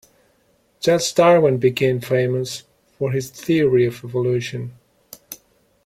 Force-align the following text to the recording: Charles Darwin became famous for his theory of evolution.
Charles 0.79 1.11
Darwin 1.11 1.59
became 1.59 2.01
famous 2.01 2.63
for 2.97 3.11
his 3.11 3.29
theory 3.29 3.85
of 3.85 4.03
evolution. 4.03 4.73